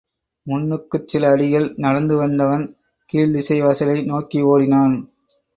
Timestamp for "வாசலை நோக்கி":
3.61-4.41